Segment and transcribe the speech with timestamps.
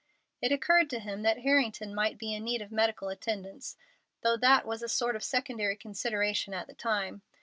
[0.41, 3.77] It occurred to him that Harrington might be in need of medical attendance,
[4.23, 7.21] though that was a sort of secondary consideration at the time.